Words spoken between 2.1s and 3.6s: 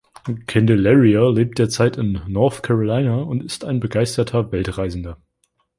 North Carolina und